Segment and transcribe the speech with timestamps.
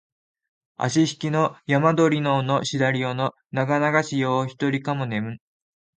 [0.77, 5.37] あしひきの山鳥の尾のしだり尾のながながし夜をひとりかも寝む